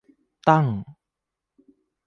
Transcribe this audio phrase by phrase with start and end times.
[0.47, 0.67] ตั้ง